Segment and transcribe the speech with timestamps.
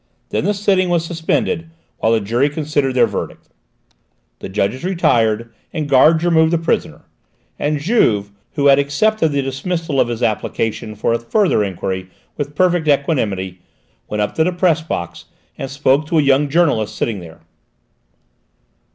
[0.29, 1.69] Then the sitting was suspended
[1.99, 3.49] while the jury considered their verdict.
[4.39, 7.01] The judges retired and guards removed the prisoner,
[7.59, 12.55] and Juve, who had accepted the dismissal of his application for a further enquiry with
[12.55, 13.59] perfect equanimity,
[14.07, 15.25] went up to the press box
[15.55, 17.41] and spoke to a young journalist sitting there.